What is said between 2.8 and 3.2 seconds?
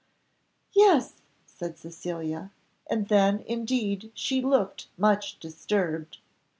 and